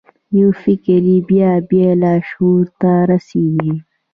یو 0.37 0.49
فکر 0.63 0.97
چې 1.07 1.15
بیا 1.29 1.49
بیا 1.69 1.89
لاشعور 2.01 2.65
ته 2.79 2.91
رسیږي 3.09 3.73